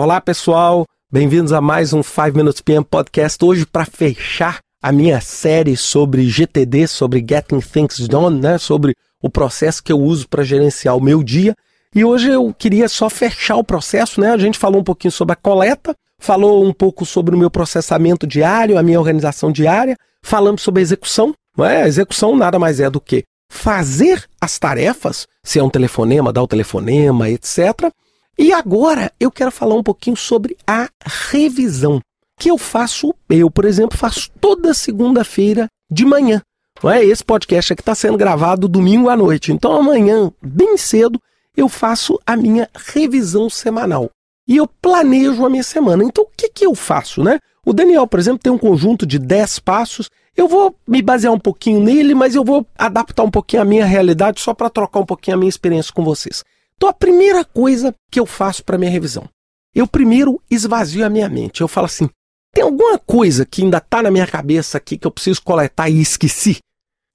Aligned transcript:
Olá, 0.00 0.20
pessoal. 0.20 0.86
Bem-vindos 1.10 1.52
a 1.52 1.60
mais 1.60 1.92
um 1.92 2.04
5 2.04 2.36
Minutes 2.36 2.60
PM 2.60 2.84
Podcast. 2.84 3.44
Hoje, 3.44 3.66
para 3.66 3.84
fechar 3.84 4.60
a 4.80 4.92
minha 4.92 5.20
série 5.20 5.76
sobre 5.76 6.24
GTD, 6.24 6.86
sobre 6.86 7.18
Getting 7.28 7.58
Things 7.58 8.06
Done, 8.06 8.40
né? 8.40 8.58
sobre 8.58 8.94
o 9.20 9.28
processo 9.28 9.82
que 9.82 9.90
eu 9.90 9.98
uso 9.98 10.28
para 10.28 10.44
gerenciar 10.44 10.96
o 10.96 11.00
meu 11.00 11.20
dia. 11.20 11.52
E 11.92 12.04
hoje 12.04 12.30
eu 12.30 12.54
queria 12.56 12.88
só 12.88 13.10
fechar 13.10 13.56
o 13.56 13.64
processo, 13.64 14.20
né? 14.20 14.30
A 14.30 14.38
gente 14.38 14.56
falou 14.56 14.82
um 14.82 14.84
pouquinho 14.84 15.10
sobre 15.10 15.32
a 15.32 15.36
coleta, 15.36 15.96
falou 16.20 16.64
um 16.64 16.72
pouco 16.72 17.04
sobre 17.04 17.34
o 17.34 17.38
meu 17.38 17.50
processamento 17.50 18.24
diário, 18.24 18.78
a 18.78 18.84
minha 18.84 19.00
organização 19.00 19.50
diária, 19.50 19.96
falamos 20.22 20.62
sobre 20.62 20.78
a 20.78 20.82
execução. 20.82 21.34
É? 21.58 21.82
A 21.82 21.88
execução 21.88 22.36
nada 22.36 22.56
mais 22.56 22.78
é 22.78 22.88
do 22.88 23.00
que 23.00 23.24
fazer 23.50 24.24
as 24.40 24.60
tarefas, 24.60 25.26
se 25.42 25.58
é 25.58 25.62
um 25.64 25.68
telefonema, 25.68 26.32
dar 26.32 26.44
o 26.44 26.46
telefonema, 26.46 27.28
etc. 27.28 27.90
E 28.38 28.52
agora 28.52 29.12
eu 29.18 29.32
quero 29.32 29.50
falar 29.50 29.74
um 29.74 29.82
pouquinho 29.82 30.16
sobre 30.16 30.56
a 30.64 30.88
revisão, 31.04 32.00
que 32.38 32.48
eu 32.48 32.56
faço, 32.56 33.12
eu, 33.28 33.50
por 33.50 33.64
exemplo, 33.64 33.98
faço 33.98 34.30
toda 34.40 34.72
segunda-feira 34.72 35.66
de 35.90 36.04
manhã. 36.04 36.40
Não 36.80 36.88
é? 36.88 37.04
Esse 37.04 37.24
podcast 37.24 37.72
aqui 37.72 37.82
está 37.82 37.96
sendo 37.96 38.16
gravado 38.16 38.68
domingo 38.68 39.08
à 39.08 39.16
noite. 39.16 39.50
Então 39.50 39.72
amanhã, 39.72 40.30
bem 40.40 40.76
cedo, 40.76 41.20
eu 41.56 41.68
faço 41.68 42.16
a 42.24 42.36
minha 42.36 42.70
revisão 42.72 43.50
semanal. 43.50 44.08
E 44.46 44.56
eu 44.56 44.68
planejo 44.68 45.44
a 45.44 45.50
minha 45.50 45.64
semana. 45.64 46.04
Então 46.04 46.22
o 46.22 46.30
que, 46.36 46.48
que 46.48 46.64
eu 46.64 46.76
faço, 46.76 47.24
né? 47.24 47.40
O 47.66 47.72
Daniel, 47.72 48.06
por 48.06 48.20
exemplo, 48.20 48.38
tem 48.38 48.52
um 48.52 48.56
conjunto 48.56 49.04
de 49.04 49.18
10 49.18 49.58
passos. 49.58 50.08
Eu 50.36 50.46
vou 50.46 50.76
me 50.86 51.02
basear 51.02 51.32
um 51.32 51.40
pouquinho 51.40 51.80
nele, 51.80 52.14
mas 52.14 52.36
eu 52.36 52.44
vou 52.44 52.64
adaptar 52.78 53.24
um 53.24 53.30
pouquinho 53.32 53.62
a 53.62 53.64
minha 53.64 53.84
realidade 53.84 54.40
só 54.40 54.54
para 54.54 54.70
trocar 54.70 55.00
um 55.00 55.04
pouquinho 55.04 55.36
a 55.36 55.38
minha 55.40 55.48
experiência 55.48 55.92
com 55.92 56.04
vocês. 56.04 56.44
Então, 56.78 56.88
a 56.88 56.94
primeira 56.94 57.44
coisa 57.44 57.92
que 58.08 58.20
eu 58.20 58.24
faço 58.24 58.64
para 58.64 58.78
minha 58.78 58.90
revisão, 58.90 59.28
eu 59.74 59.86
primeiro 59.86 60.40
esvazio 60.48 61.04
a 61.04 61.10
minha 61.10 61.28
mente. 61.28 61.60
Eu 61.60 61.68
falo 61.68 61.86
assim: 61.86 62.08
tem 62.54 62.62
alguma 62.62 62.98
coisa 62.98 63.44
que 63.44 63.62
ainda 63.62 63.78
está 63.78 64.00
na 64.00 64.10
minha 64.10 64.26
cabeça 64.26 64.78
aqui 64.78 64.96
que 64.96 65.06
eu 65.06 65.10
preciso 65.10 65.42
coletar 65.42 65.90
e 65.90 66.00
esqueci? 66.00 66.58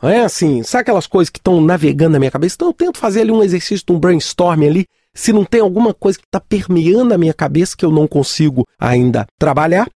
É 0.02 0.20
assim, 0.20 0.64
sabe 0.64 0.82
aquelas 0.82 1.08
coisas 1.08 1.30
que 1.30 1.40
estão 1.40 1.62
navegando 1.62 2.12
na 2.12 2.20
minha 2.20 2.32
cabeça? 2.32 2.56
Então 2.56 2.68
eu 2.68 2.74
tento 2.74 2.98
fazer 2.98 3.22
ali 3.22 3.32
um 3.32 3.42
exercício 3.42 3.86
de 3.86 3.94
um 3.94 4.00
brainstorming 4.00 4.68
ali, 4.68 4.86
se 5.16 5.32
não 5.32 5.46
tem 5.46 5.62
alguma 5.62 5.94
coisa 5.94 6.20
que 6.20 6.26
está 6.26 6.42
permeando 6.42 7.14
a 7.14 7.18
minha 7.18 7.34
cabeça 7.34 7.76
que 7.78 7.86
eu 7.86 7.92
não 7.92 8.06
consigo 8.06 8.68
ainda 8.78 9.26
trabalhar. 9.40 9.90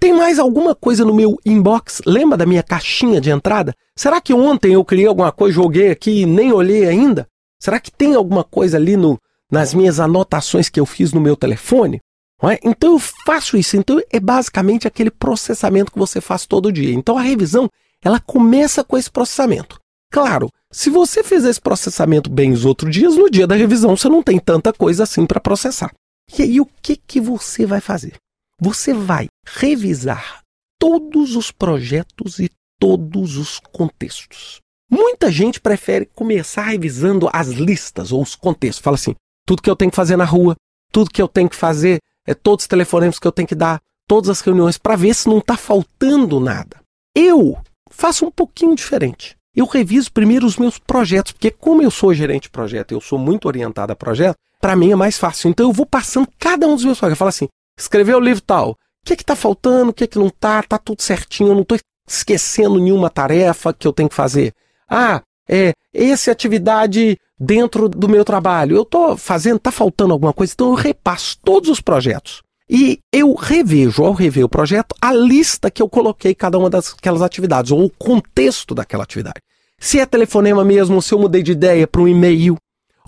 Tem 0.00 0.12
mais 0.12 0.40
alguma 0.40 0.74
coisa 0.74 1.04
no 1.04 1.14
meu 1.14 1.38
inbox? 1.46 2.02
Lembra 2.04 2.36
da 2.36 2.44
minha 2.44 2.62
caixinha 2.62 3.20
de 3.20 3.30
entrada? 3.30 3.72
Será 3.96 4.20
que 4.20 4.34
ontem 4.34 4.72
eu 4.72 4.84
criei 4.84 5.06
alguma 5.06 5.30
coisa, 5.30 5.54
joguei 5.54 5.90
aqui 5.90 6.22
e 6.22 6.26
nem 6.26 6.52
olhei 6.52 6.84
ainda? 6.84 7.28
Será 7.62 7.78
que 7.78 7.92
tem 7.92 8.16
alguma 8.16 8.42
coisa 8.42 8.76
ali 8.76 8.96
no, 8.96 9.16
nas 9.48 9.72
minhas 9.72 10.00
anotações 10.00 10.68
que 10.68 10.80
eu 10.80 10.84
fiz 10.84 11.12
no 11.12 11.20
meu 11.20 11.36
telefone? 11.36 12.00
É? 12.42 12.58
Então 12.64 12.94
eu 12.94 12.98
faço 12.98 13.56
isso. 13.56 13.76
Então 13.76 14.02
é 14.10 14.18
basicamente 14.18 14.88
aquele 14.88 15.12
processamento 15.12 15.92
que 15.92 15.98
você 15.98 16.20
faz 16.20 16.44
todo 16.44 16.72
dia. 16.72 16.92
Então 16.92 17.16
a 17.16 17.22
revisão 17.22 17.70
ela 18.02 18.18
começa 18.18 18.82
com 18.82 18.98
esse 18.98 19.08
processamento. 19.08 19.78
Claro, 20.10 20.50
se 20.72 20.90
você 20.90 21.22
fizer 21.22 21.50
esse 21.50 21.60
processamento 21.60 22.28
bem 22.28 22.50
os 22.50 22.64
outros 22.64 22.92
dias, 22.92 23.14
no 23.14 23.30
dia 23.30 23.46
da 23.46 23.54
revisão 23.54 23.96
você 23.96 24.08
não 24.08 24.24
tem 24.24 24.40
tanta 24.40 24.72
coisa 24.72 25.04
assim 25.04 25.24
para 25.24 25.38
processar. 25.38 25.94
E 26.36 26.42
aí 26.42 26.60
o 26.60 26.66
que, 26.82 26.96
que 26.96 27.20
você 27.20 27.64
vai 27.64 27.80
fazer? 27.80 28.16
Você 28.60 28.92
vai 28.92 29.28
revisar 29.46 30.42
todos 30.80 31.36
os 31.36 31.52
projetos 31.52 32.40
e 32.40 32.50
todos 32.80 33.36
os 33.36 33.60
contextos. 33.60 34.60
Muita 34.94 35.30
gente 35.32 35.58
prefere 35.58 36.04
começar 36.04 36.64
revisando 36.64 37.26
as 37.32 37.48
listas 37.48 38.12
ou 38.12 38.20
os 38.20 38.34
contextos. 38.34 38.84
Fala 38.84 38.96
assim: 38.96 39.14
tudo 39.46 39.62
que 39.62 39.70
eu 39.70 39.74
tenho 39.74 39.90
que 39.90 39.96
fazer 39.96 40.18
na 40.18 40.24
rua, 40.26 40.54
tudo 40.92 41.10
que 41.10 41.22
eu 41.22 41.26
tenho 41.26 41.48
que 41.48 41.56
fazer, 41.56 41.98
é 42.26 42.34
todos 42.34 42.64
os 42.64 42.68
telefonemas 42.68 43.18
que 43.18 43.26
eu 43.26 43.32
tenho 43.32 43.48
que 43.48 43.54
dar, 43.54 43.80
todas 44.06 44.28
as 44.28 44.42
reuniões, 44.42 44.76
para 44.76 44.94
ver 44.94 45.14
se 45.14 45.30
não 45.30 45.38
está 45.38 45.56
faltando 45.56 46.38
nada. 46.38 46.76
Eu 47.16 47.56
faço 47.90 48.26
um 48.26 48.30
pouquinho 48.30 48.74
diferente. 48.74 49.34
Eu 49.56 49.64
reviso 49.64 50.12
primeiro 50.12 50.44
os 50.44 50.58
meus 50.58 50.78
projetos, 50.78 51.32
porque 51.32 51.50
como 51.50 51.82
eu 51.82 51.90
sou 51.90 52.12
gerente 52.12 52.42
de 52.42 52.50
projeto, 52.50 52.92
eu 52.92 53.00
sou 53.00 53.18
muito 53.18 53.48
orientado 53.48 53.94
a 53.94 53.96
projeto, 53.96 54.36
para 54.60 54.76
mim 54.76 54.92
é 54.92 54.96
mais 54.96 55.16
fácil. 55.16 55.48
Então 55.48 55.68
eu 55.68 55.72
vou 55.72 55.86
passando 55.86 56.28
cada 56.38 56.66
um 56.66 56.74
dos 56.74 56.84
meus 56.84 56.98
projetos. 56.98 57.16
Eu 57.16 57.18
falo 57.18 57.28
assim, 57.30 57.48
escreveu 57.78 58.18
o 58.18 58.20
livro 58.20 58.42
tal, 58.42 58.72
o 58.72 58.76
que 59.06 59.14
está 59.14 59.34
faltando, 59.34 59.90
o 59.90 59.94
que, 59.94 60.06
que 60.06 60.18
não 60.18 60.26
está, 60.26 60.60
está 60.60 60.76
tudo 60.76 61.00
certinho, 61.00 61.48
eu 61.48 61.54
não 61.54 61.62
estou 61.62 61.78
esquecendo 62.06 62.78
nenhuma 62.78 63.08
tarefa 63.08 63.72
que 63.72 63.86
eu 63.86 63.92
tenho 63.94 64.10
que 64.10 64.14
fazer. 64.14 64.52
Ah, 64.94 65.22
é 65.48 65.72
essa 65.94 66.30
atividade 66.30 67.16
dentro 67.40 67.88
do 67.88 68.10
meu 68.10 68.26
trabalho. 68.26 68.76
Eu 68.76 68.82
estou 68.82 69.16
fazendo, 69.16 69.56
está 69.56 69.72
faltando 69.72 70.12
alguma 70.12 70.34
coisa, 70.34 70.52
então 70.52 70.68
eu 70.68 70.74
repasso 70.74 71.38
todos 71.42 71.70
os 71.70 71.80
projetos. 71.80 72.42
E 72.68 73.00
eu 73.10 73.34
revejo, 73.34 74.04
ao 74.04 74.12
rever 74.12 74.44
o 74.44 74.48
projeto, 74.50 74.94
a 75.00 75.12
lista 75.12 75.70
que 75.70 75.82
eu 75.82 75.88
coloquei 75.88 76.34
cada 76.34 76.58
uma 76.58 76.68
daquelas 76.68 77.22
atividades, 77.22 77.72
ou 77.72 77.84
o 77.84 77.90
contexto 77.90 78.74
daquela 78.74 79.02
atividade. 79.02 79.40
Se 79.78 79.98
é 79.98 80.04
telefonema 80.04 80.62
mesmo, 80.62 81.00
se 81.00 81.14
eu 81.14 81.18
mudei 81.18 81.42
de 81.42 81.52
ideia 81.52 81.86
para 81.88 82.02
um 82.02 82.08
e-mail, 82.08 82.56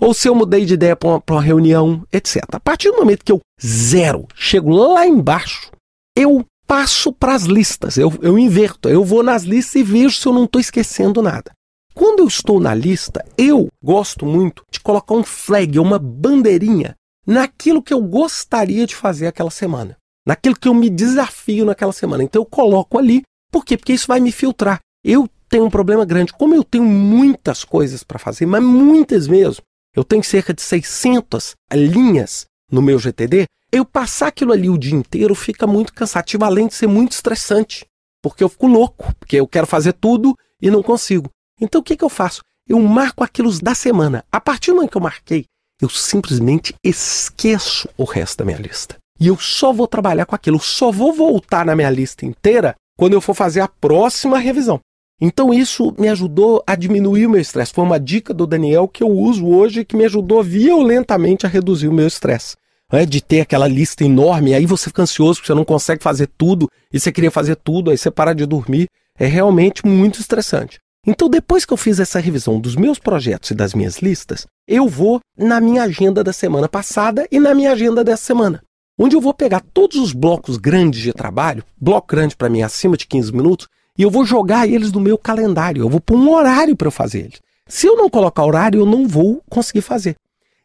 ou 0.01 0.11
se 0.11 0.27
eu 0.27 0.33
mudei 0.33 0.65
de 0.65 0.73
ideia 0.73 0.95
para 0.95 1.09
uma, 1.09 1.23
uma, 1.29 1.41
reunião, 1.41 2.03
etc. 2.11 2.43
A 2.51 2.59
partir 2.59 2.91
do 2.91 2.97
momento 2.97 3.23
que 3.23 3.31
eu 3.31 3.39
zero, 3.63 4.27
chego 4.35 4.71
lá 4.71 5.05
embaixo, 5.05 5.71
eu 6.17 6.43
passo 6.65 7.13
para 7.13 7.35
as 7.35 7.43
listas, 7.43 7.95
eu, 7.97 8.11
eu 8.21 8.39
inverto, 8.39 8.89
eu 8.89 9.03
vou 9.03 9.21
nas 9.21 9.43
listas 9.43 9.75
e 9.75 9.83
vejo 9.83 10.15
se 10.17 10.27
eu 10.27 10.33
não 10.33 10.45
estou 10.45 10.59
esquecendo 10.59 11.21
nada. 11.21 11.51
Quando 11.95 12.19
eu 12.19 12.27
estou 12.27 12.59
na 12.59 12.75
lista, 12.75 13.25
eu 13.37 13.69
gosto 13.81 14.25
muito 14.25 14.65
de 14.69 14.81
colocar 14.81 15.15
um 15.15 15.23
flag, 15.23 15.79
uma 15.79 15.97
bandeirinha, 15.97 16.93
naquilo 17.25 17.81
que 17.81 17.93
eu 17.93 18.01
gostaria 18.01 18.85
de 18.85 18.93
fazer 18.93 19.27
aquela 19.27 19.49
semana, 19.49 19.95
naquilo 20.27 20.57
que 20.57 20.67
eu 20.67 20.73
me 20.73 20.89
desafio 20.89 21.63
naquela 21.63 21.93
semana. 21.93 22.21
Então 22.21 22.41
eu 22.41 22.45
coloco 22.45 22.97
ali, 22.97 23.21
por 23.49 23.63
quê? 23.63 23.77
Porque 23.77 23.93
isso 23.93 24.07
vai 24.07 24.19
me 24.19 24.33
filtrar. 24.33 24.81
Eu 25.05 25.29
tenho 25.47 25.63
um 25.63 25.69
problema 25.69 26.03
grande. 26.03 26.33
Como 26.33 26.53
eu 26.53 26.65
tenho 26.65 26.83
muitas 26.83 27.63
coisas 27.63 28.03
para 28.03 28.19
fazer, 28.19 28.45
mas 28.45 28.61
muitas 28.61 29.25
mesmo, 29.25 29.63
eu 29.95 30.03
tenho 30.03 30.21
cerca 30.21 30.53
de 30.53 30.61
600 30.61 31.53
linhas 31.71 32.45
no 32.69 32.81
meu 32.81 32.99
GTD, 32.99 33.45
eu 33.71 33.85
passar 33.85 34.27
aquilo 34.27 34.51
ali 34.51 34.69
o 34.69 34.77
dia 34.77 34.93
inteiro 34.93 35.33
fica 35.33 35.65
muito 35.65 35.93
cansativo, 35.93 36.43
além 36.43 36.67
de 36.67 36.73
ser 36.73 36.87
muito 36.87 37.13
estressante, 37.13 37.85
porque 38.21 38.43
eu 38.43 38.49
fico 38.49 38.67
louco, 38.67 39.15
porque 39.17 39.37
eu 39.37 39.47
quero 39.47 39.65
fazer 39.65 39.93
tudo 39.93 40.35
e 40.61 40.69
não 40.69 40.83
consigo. 40.83 41.29
Então 41.59 41.81
o 41.81 41.83
que, 41.83 41.95
que 41.95 42.03
eu 42.03 42.09
faço? 42.09 42.41
Eu 42.67 42.79
marco 42.79 43.23
aquilo 43.23 43.51
da 43.59 43.75
semana. 43.75 44.23
A 44.31 44.41
partir 44.41 44.71
do 44.71 44.75
momento 44.75 44.91
que 44.91 44.97
eu 44.97 45.01
marquei, 45.01 45.45
eu 45.81 45.89
simplesmente 45.89 46.73
esqueço 46.83 47.87
o 47.97 48.03
resto 48.03 48.39
da 48.39 48.45
minha 48.45 48.57
lista. 48.57 48.97
E 49.19 49.27
eu 49.27 49.37
só 49.37 49.71
vou 49.71 49.87
trabalhar 49.87 50.25
com 50.25 50.35
aquilo, 50.35 50.57
eu 50.57 50.61
só 50.61 50.91
vou 50.91 51.13
voltar 51.13 51.65
na 51.65 51.75
minha 51.75 51.89
lista 51.89 52.25
inteira 52.25 52.75
quando 52.97 53.13
eu 53.13 53.21
for 53.21 53.33
fazer 53.33 53.61
a 53.61 53.67
próxima 53.67 54.37
revisão. 54.37 54.79
Então 55.21 55.53
isso 55.53 55.95
me 55.97 56.09
ajudou 56.09 56.61
a 56.67 56.75
diminuir 56.75 57.25
o 57.25 57.29
meu 57.29 57.39
estresse. 57.39 57.73
Foi 57.73 57.83
uma 57.83 57.99
dica 57.99 58.33
do 58.33 58.45
Daniel 58.45 58.87
que 58.87 59.03
eu 59.03 59.09
uso 59.09 59.47
hoje 59.47 59.85
que 59.85 59.95
me 59.95 60.05
ajudou 60.05 60.43
violentamente 60.43 61.45
a 61.45 61.49
reduzir 61.49 61.87
o 61.87 61.93
meu 61.93 62.07
estresse. 62.07 62.55
É, 62.91 63.03
de 63.05 63.19
ter 63.19 63.41
aquela 63.41 63.67
lista 63.67 64.03
enorme, 64.03 64.53
aí 64.53 64.65
você 64.65 64.89
fica 64.89 65.01
ansioso 65.01 65.39
porque 65.39 65.47
você 65.47 65.55
não 65.55 65.65
consegue 65.65 66.03
fazer 66.03 66.29
tudo, 66.37 66.69
e 66.93 66.99
você 66.99 67.11
queria 67.11 67.31
fazer 67.31 67.55
tudo, 67.55 67.89
aí 67.89 67.97
você 67.97 68.11
para 68.11 68.31
de 68.33 68.45
dormir. 68.45 68.87
É 69.17 69.25
realmente 69.25 69.85
muito 69.87 70.19
estressante. 70.19 70.79
Então, 71.07 71.29
depois 71.29 71.65
que 71.65 71.71
eu 71.71 71.77
fiz 71.77 71.99
essa 71.99 72.19
revisão 72.19 72.59
dos 72.59 72.75
meus 72.75 72.97
projetos 72.97 73.51
e 73.51 73.55
das 73.55 73.73
minhas 73.73 73.99
listas, 73.99 74.47
eu 74.67 74.87
vou 74.87 75.19
na 75.37 75.61
minha 75.61 75.83
agenda 75.83 76.23
da 76.23 76.33
semana 76.33 76.67
passada 76.67 77.27
e 77.31 77.39
na 77.39 77.53
minha 77.53 77.71
agenda 77.73 78.03
dessa 78.03 78.23
semana, 78.23 78.63
onde 78.97 79.15
eu 79.15 79.21
vou 79.21 79.33
pegar 79.33 79.61
todos 79.73 79.97
os 79.97 80.13
blocos 80.13 80.57
grandes 80.57 81.01
de 81.01 81.13
trabalho, 81.13 81.63
bloco 81.79 82.07
grande 82.07 82.35
para 82.35 82.49
mim 82.49 82.63
acima 82.63 82.97
de 82.97 83.05
15 83.05 83.31
minutos, 83.31 83.67
e 83.97 84.01
eu 84.01 84.09
vou 84.09 84.25
jogar 84.25 84.67
eles 84.67 84.91
no 84.91 84.99
meu 84.99 85.17
calendário. 85.17 85.83
Eu 85.83 85.89
vou 85.89 86.01
pôr 86.01 86.17
um 86.17 86.33
horário 86.33 86.75
para 86.75 86.87
eu 86.87 86.91
fazer 86.91 87.19
eles. 87.19 87.39
Se 87.67 87.87
eu 87.87 87.95
não 87.95 88.09
colocar 88.09 88.43
horário, 88.43 88.81
eu 88.81 88.85
não 88.85 89.07
vou 89.07 89.41
conseguir 89.49 89.81
fazer. 89.81 90.15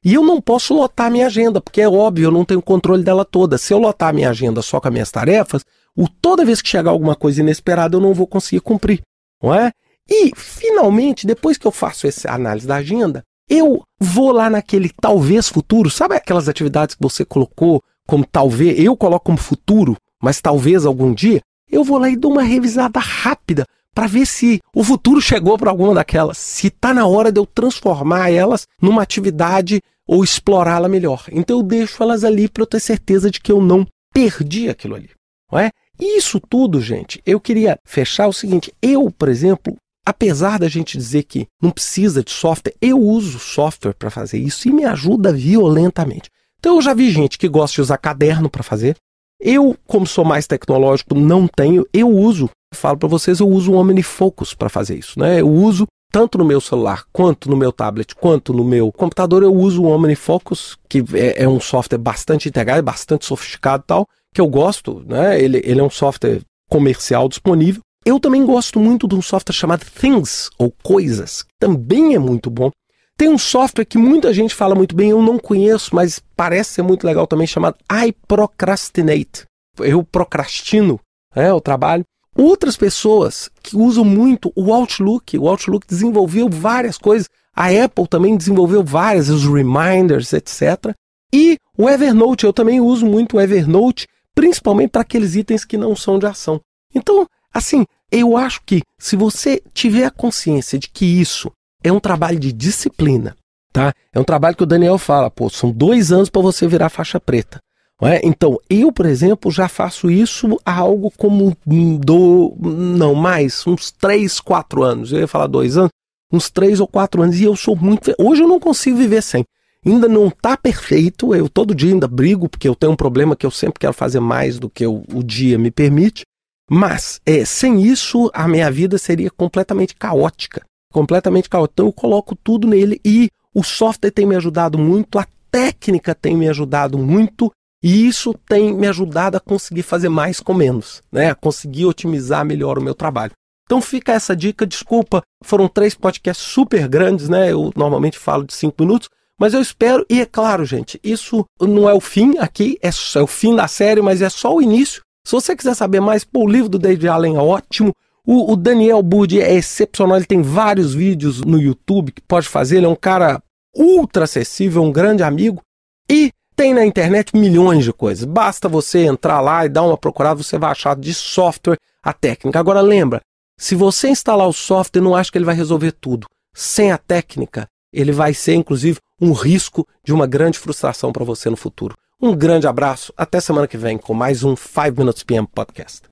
E 0.03 0.15
eu 0.15 0.23
não 0.23 0.41
posso 0.41 0.73
lotar 0.75 1.11
minha 1.11 1.27
agenda, 1.27 1.61
porque 1.61 1.83
é 1.83 1.89
óbvio, 1.89 2.25
eu 2.25 2.31
não 2.31 2.45
tenho 2.45 2.63
controle 2.63 3.05
dela 3.05 3.25
toda. 3.25 3.59
Se 3.59 3.73
eu 3.73 3.79
lotar 3.79 4.15
minha 4.15 4.31
agenda 4.31 4.63
só 4.63 4.81
com 4.81 4.89
as 4.89 4.93
minhas 4.93 5.11
tarefas, 5.11 5.65
o, 5.95 6.09
toda 6.09 6.45
vez 6.45 6.63
que 6.63 6.69
chegar 6.69 6.91
alguma 6.91 7.15
coisa 7.15 7.41
inesperada, 7.41 7.97
eu 7.97 8.01
não 8.01 8.15
vou 8.15 8.27
conseguir 8.27 8.61
cumprir. 8.61 9.03
Não 9.43 9.55
é? 9.55 9.73
E, 10.09 10.33
finalmente, 10.37 11.27
depois 11.27 11.57
que 11.57 11.67
eu 11.67 11.71
faço 11.71 12.07
essa 12.07 12.31
análise 12.33 12.67
da 12.67 12.77
agenda, 12.77 13.23
eu 13.49 13.83
vou 13.99 14.33
lá 14.33 14.49
naquele 14.49 14.91
talvez 15.01 15.49
futuro, 15.49 15.91
sabe 15.91 16.15
aquelas 16.15 16.49
atividades 16.49 16.95
que 16.95 17.03
você 17.03 17.25
colocou 17.25 17.83
como 18.07 18.25
talvez, 18.25 18.79
eu 18.79 18.97
coloco 18.97 19.27
como 19.27 19.39
futuro, 19.39 19.97
mas 20.23 20.41
talvez 20.41 20.85
algum 20.85 21.13
dia, 21.15 21.41
eu 21.71 21.85
vou 21.85 21.99
lá 21.99 22.09
e 22.09 22.17
dou 22.17 22.33
uma 22.33 22.43
revisada 22.43 22.99
rápida 22.99 23.65
para 23.95 24.07
ver 24.07 24.27
se 24.27 24.61
o 24.75 24.83
futuro 24.83 25.21
chegou 25.21 25.59
para 25.59 25.71
alguma 25.71 25.95
daquelas, 25.95 26.39
se 26.39 26.69
está 26.69 26.95
na 26.95 27.07
hora 27.07 27.31
de 27.31 27.41
eu 27.41 27.47
transformar 27.47 28.31
elas 28.31 28.67
numa 28.81 29.03
atividade 29.03 29.81
ou 30.07 30.25
explorá-la 30.25 30.89
melhor. 30.89 31.25
Então 31.31 31.59
eu 31.59 31.63
deixo 31.63 32.03
elas 32.03 32.25
ali 32.25 32.49
para 32.49 32.63
eu 32.63 32.67
ter 32.67 32.81
certeza 32.81 33.31
de 33.31 33.41
que 33.41 33.53
eu 33.53 33.61
não 33.61 33.87
perdi 34.13 34.69
aquilo 34.69 34.95
ali. 34.95 35.11
Não 35.51 35.59
é? 35.59 35.71
Isso 36.01 36.41
tudo, 36.41 36.81
gente, 36.81 37.21
eu 37.27 37.41
queria 37.41 37.79
fechar 37.85 38.27
o 38.27 38.33
seguinte: 38.33 38.73
eu, 38.81 39.11
por 39.11 39.29
exemplo, 39.29 39.77
Apesar 40.11 40.59
da 40.59 40.67
gente 40.67 40.99
dizer 40.99 41.23
que 41.23 41.47
não 41.63 41.71
precisa 41.71 42.25
de 42.25 42.33
software, 42.33 42.75
eu 42.83 42.99
uso 42.99 43.39
software 43.39 43.95
para 43.95 44.11
fazer 44.11 44.39
isso 44.39 44.67
e 44.67 44.73
me 44.73 44.85
ajuda 44.85 45.33
violentamente. 45.33 46.29
Então 46.59 46.75
eu 46.75 46.83
já 46.83 46.93
vi 46.93 47.13
gente 47.13 47.39
que 47.39 47.49
gosta 47.49 47.77
de 47.77 47.83
usar 47.83 47.97
caderno 47.97 48.51
para 48.51 48.65
fazer. 48.65 48.97
Eu, 49.41 49.77
como 49.87 50.05
sou 50.09 50.25
mais 50.25 50.49
tecnológico, 50.49 51.15
não 51.15 51.47
tenho. 51.47 51.87
Eu 51.93 52.09
uso, 52.09 52.51
falo 52.75 52.99
para 52.99 53.09
vocês, 53.09 53.39
eu 53.39 53.49
uso 53.49 53.71
o 53.71 53.77
OmniFocus 53.77 54.53
para 54.53 54.69
fazer 54.69 54.99
isso, 54.99 55.17
né? 55.17 55.41
Eu 55.41 55.49
uso 55.49 55.87
tanto 56.11 56.37
no 56.39 56.45
meu 56.45 56.61
celular, 56.61 57.05
quanto 57.13 57.49
no 57.49 57.57
meu 57.57 57.71
tablet, 57.71 58.13
quanto 58.17 58.53
no 58.53 58.65
meu 58.65 58.91
computador, 58.91 59.45
eu 59.45 59.55
uso 59.55 59.85
o 59.85 59.87
OmniFocus, 59.87 60.77
que 60.89 61.05
é, 61.15 61.45
é 61.45 61.49
um 61.49 61.61
software 61.61 61.99
bastante 61.99 62.49
integrado, 62.49 62.83
bastante 62.83 63.27
sofisticado 63.27 63.85
e 63.85 63.87
tal, 63.87 64.07
que 64.35 64.41
eu 64.41 64.49
gosto, 64.49 65.05
né? 65.07 65.41
Ele, 65.41 65.63
ele 65.65 65.79
é 65.79 65.85
um 65.85 65.89
software 65.89 66.41
comercial 66.69 67.29
disponível. 67.29 67.81
Eu 68.05 68.19
também 68.19 68.45
gosto 68.47 68.81
muito 68.81 69.07
de 69.07 69.15
um 69.15 69.21
software 69.21 69.55
chamado 69.55 69.85
Things, 69.85 70.51
ou 70.59 70.73
Coisas, 70.83 71.45
também 71.59 72.15
é 72.15 72.19
muito 72.19 72.51
bom. 72.51 72.71
Tem 73.17 73.29
um 73.29 73.37
software 73.37 73.85
que 73.85 73.99
muita 73.99 74.33
gente 74.33 74.55
fala 74.55 74.75
muito 74.75 74.97
bem, 74.97 75.11
eu 75.11 75.21
não 75.21 75.39
conheço, 75.39 75.95
mas 75.95 76.23
parece 76.35 76.71
ser 76.71 76.83
muito 76.83 77.07
legal 77.07 77.27
também, 77.27 77.47
chamado 77.47 77.77
iProcrastinate. 78.07 79.45
Eu 79.79 80.03
procrastino 80.03 80.99
né, 81.37 81.53
o 81.53 81.61
trabalho. 81.61 82.03
Outras 82.35 82.79
pessoas 82.79 83.51
que 83.63 83.77
usam 83.77 84.05
muito 84.05 84.51
o 84.57 84.73
Outlook, 84.73 85.37
o 85.37 85.47
Outlook 85.47 85.87
desenvolveu 85.87 86.49
várias 86.49 86.97
coisas, 86.97 87.29
a 87.55 87.67
Apple 87.67 88.09
também 88.09 88.37
desenvolveu 88.37 88.83
várias, 88.83 89.29
os 89.29 89.45
reminders, 89.45 90.33
etc. 90.33 90.95
E 91.31 91.59
o 91.77 91.91
Evernote, 91.91 92.47
eu 92.47 92.53
também 92.55 92.81
uso 92.81 93.05
muito 93.05 93.37
o 93.37 93.41
Evernote, 93.41 94.09
principalmente 94.35 94.91
para 94.91 95.03
aqueles 95.03 95.35
itens 95.35 95.65
que 95.65 95.77
não 95.77 95.95
são 95.95 96.19
de 96.19 96.25
ação. 96.25 96.59
Então, 96.95 97.27
assim, 97.53 97.85
eu 98.11 98.37
acho 98.37 98.61
que 98.65 98.83
se 98.99 99.17
você 99.17 99.63
tiver 99.73 100.05
a 100.05 100.11
consciência 100.11 100.79
de 100.79 100.89
que 100.89 101.05
isso 101.05 101.51
é 101.83 101.93
um 101.93 102.01
trabalho 102.01 102.39
de 102.39 102.53
disciplina, 102.53 103.37
tá? 103.73 103.93
É 104.13 104.19
um 104.19 104.25
trabalho 104.25 104.57
que 104.57 104.63
o 104.63 104.67
Daniel 104.67 104.99
fala, 104.99 105.31
pô, 105.31 105.49
são 105.49 105.71
dois 105.71 106.13
anos 106.13 106.29
para 106.29 106.43
você 106.43 106.67
virar 106.67 106.89
faixa 106.89 107.21
preta. 107.21 107.61
É? 108.03 108.21
Então, 108.25 108.59
eu, 108.69 108.91
por 108.91 109.05
exemplo, 109.05 109.51
já 109.51 109.69
faço 109.69 110.11
isso 110.11 110.59
há 110.65 110.75
algo 110.75 111.13
como 111.19 111.55
do. 111.99 112.57
Não, 112.59 113.15
mais, 113.15 113.67
uns 113.67 113.91
3, 113.91 114.41
4 114.41 114.83
anos. 114.83 115.13
Eu 115.13 115.21
ia 115.21 115.29
falar 115.29 115.47
dois 115.47 115.77
anos, 115.77 115.91
uns 116.33 116.49
3 116.49 116.81
ou 116.81 116.89
4 116.89 117.23
anos. 117.23 117.39
E 117.39 117.45
eu 117.45 117.55
sou 117.55 117.77
muito. 117.77 118.15
Hoje 118.19 118.43
eu 118.43 118.49
não 118.49 118.59
consigo 118.59 118.97
viver 118.97 119.23
sem. 119.23 119.45
Ainda 119.85 120.09
não 120.09 120.29
está 120.29 120.57
perfeito. 120.57 121.35
Eu 121.35 121.47
todo 121.47 121.75
dia 121.75 121.93
ainda 121.93 122.09
brigo, 122.09 122.49
porque 122.49 122.67
eu 122.67 122.75
tenho 122.75 122.93
um 122.93 122.97
problema 122.97 123.37
que 123.37 123.45
eu 123.45 123.51
sempre 123.51 123.79
quero 123.79 123.93
fazer 123.93 124.21
mais 124.21 124.59
do 124.59 124.71
que 124.71 124.87
o 124.87 125.23
dia 125.23 125.59
me 125.59 125.71
permite. 125.71 126.23
Mas, 126.73 127.21
é, 127.27 127.45
sem 127.45 127.83
isso, 127.83 128.31
a 128.33 128.47
minha 128.47 128.71
vida 128.71 128.97
seria 128.97 129.29
completamente 129.29 129.97
caótica. 129.97 130.65
Completamente 130.93 131.49
caótica. 131.49 131.73
Então, 131.75 131.87
eu 131.87 131.93
coloco 131.93 132.37
tudo 132.37 132.69
nele 132.69 133.01
e 133.05 133.29
o 133.53 133.65
software 133.65 134.13
tem 134.13 134.25
me 134.25 134.37
ajudado 134.37 134.79
muito, 134.79 135.19
a 135.19 135.27
técnica 135.51 136.15
tem 136.15 136.37
me 136.37 136.49
ajudado 136.49 136.97
muito 136.97 137.51
e 137.83 138.07
isso 138.07 138.33
tem 138.49 138.73
me 138.73 138.87
ajudado 138.87 139.37
a 139.37 139.41
conseguir 139.41 139.83
fazer 139.83 140.09
mais 140.09 140.39
com 140.39 140.55
menos, 140.55 141.03
né? 141.11 141.31
A 141.31 141.35
conseguir 141.35 141.87
otimizar 141.87 142.45
melhor 142.45 142.79
o 142.79 142.83
meu 142.83 142.95
trabalho. 142.95 143.33
Então 143.65 143.81
fica 143.81 144.13
essa 144.13 144.37
dica, 144.37 144.67
desculpa, 144.67 145.23
foram 145.43 145.67
três 145.67 145.95
podcasts 145.95 146.47
super 146.47 146.87
grandes, 146.87 147.29
né? 147.29 147.51
Eu 147.51 147.73
normalmente 147.75 148.19
falo 148.19 148.45
de 148.45 148.53
cinco 148.55 148.77
minutos, 148.81 149.09
mas 149.39 149.55
eu 149.55 149.61
espero, 149.63 150.05
e 150.11 150.21
é 150.21 150.27
claro, 150.27 150.65
gente, 150.65 151.01
isso 151.03 151.45
não 151.61 151.89
é 151.89 151.95
o 151.95 152.01
fim 152.01 152.37
aqui, 152.39 152.79
é, 152.83 152.89
é 152.89 153.23
o 153.23 153.27
fim 153.27 153.57
da 153.57 153.67
série, 153.67 154.03
mas 154.03 154.21
é 154.21 154.29
só 154.29 154.55
o 154.55 154.61
início. 154.61 155.03
Se 155.25 155.33
você 155.33 155.55
quiser 155.55 155.75
saber 155.75 156.01
mais, 156.01 156.25
pô, 156.25 156.45
o 156.45 156.49
livro 156.49 156.69
do 156.69 156.79
David 156.79 157.09
Allen 157.09 157.37
é 157.37 157.41
ótimo. 157.41 157.95
O, 158.27 158.53
o 158.53 158.57
Daniel 158.57 159.03
Budi 159.03 159.41
é 159.41 159.55
excepcional, 159.55 160.17
ele 160.17 160.27
tem 160.27 160.43
vários 160.43 160.95
vídeos 160.95 161.41
no 161.41 161.61
YouTube 161.61 162.13
que 162.13 162.23
pode 162.23 162.49
fazer, 162.49 162.77
ele 162.79 162.87
é 162.87 162.89
um 162.89 162.97
cara 162.97 163.43
ultra 163.75 164.25
acessível, 164.25 164.83
um 164.83 164.93
grande 164.93 165.23
amigo. 165.23 165.63
E 166.09 166.33
tem 166.57 166.75
na 166.75 166.85
internet 166.85 167.37
milhões 167.37 167.85
de 167.85 167.93
coisas. 167.93 168.25
Basta 168.25 168.69
você 168.69 169.07
entrar 169.07 169.41
lá 169.41 169.65
e 169.65 169.69
dar 169.69 169.83
uma 169.83 169.97
procurada, 169.97 170.43
você 170.43 170.59
vai 170.59 170.71
achar 170.71 170.95
de 170.97 171.15
software 171.15 171.79
a 172.03 172.13
técnica. 172.13 172.59
Agora 172.59 172.81
lembra, 172.81 173.21
se 173.59 173.75
você 173.75 174.09
instalar 174.09 174.49
o 174.49 174.53
software, 174.53 175.03
não 175.03 175.15
acha 175.15 175.31
que 175.31 175.39
ele 175.39 175.45
vai 175.45 175.55
resolver 175.55 175.93
tudo. 175.93 176.27
Sem 176.55 176.93
a 176.93 176.99
técnica, 176.99 177.67
ele 177.93 178.13
vai 178.13 178.35
ser 178.35 178.55
inclusive 178.55 178.99
um 179.21 179.33
risco 179.33 179.87
de 180.05 180.13
uma 180.13 180.27
grande 180.27 180.59
frustração 180.59 181.13
para 181.13 181.25
você 181.25 181.49
no 181.51 181.57
futuro. 181.57 181.95
Um 182.23 182.37
grande 182.37 182.67
abraço, 182.67 183.15
até 183.17 183.41
semana 183.41 183.67
que 183.67 183.79
vem 183.79 183.97
com 183.97 184.13
mais 184.13 184.45
um 184.45 184.55
5 184.55 184.95
Minutes 184.99 185.23
PM 185.23 185.47
Podcast. 185.47 186.10